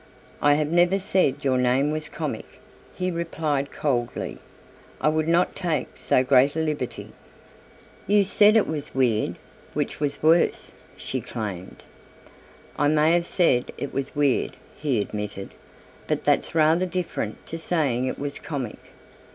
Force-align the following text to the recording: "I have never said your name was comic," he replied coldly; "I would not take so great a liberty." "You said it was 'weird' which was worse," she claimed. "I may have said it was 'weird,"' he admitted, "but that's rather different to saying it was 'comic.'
"I 0.41 0.55
have 0.55 0.69
never 0.71 0.97
said 0.97 1.43
your 1.45 1.59
name 1.59 1.91
was 1.91 2.09
comic," 2.09 2.59
he 2.95 3.11
replied 3.11 3.69
coldly; 3.69 4.39
"I 4.99 5.09
would 5.09 5.27
not 5.27 5.55
take 5.55 5.89
so 5.95 6.23
great 6.23 6.55
a 6.55 6.59
liberty." 6.59 7.09
"You 8.07 8.23
said 8.23 8.57
it 8.57 8.65
was 8.67 8.95
'weird' 8.95 9.35
which 9.75 9.99
was 9.99 10.23
worse," 10.23 10.73
she 10.97 11.21
claimed. 11.21 11.83
"I 12.79 12.87
may 12.87 13.11
have 13.13 13.27
said 13.27 13.71
it 13.77 13.93
was 13.93 14.15
'weird,"' 14.15 14.57
he 14.75 14.99
admitted, 14.99 15.51
"but 16.07 16.23
that's 16.23 16.55
rather 16.55 16.87
different 16.87 17.45
to 17.45 17.59
saying 17.59 18.05
it 18.07 18.17
was 18.17 18.39
'comic.' 18.39 18.79